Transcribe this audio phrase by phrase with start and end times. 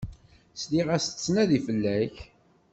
[0.61, 2.15] Sliɣ-as tettnadi fell-ak.